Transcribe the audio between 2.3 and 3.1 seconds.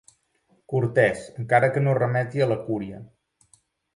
a la cúria.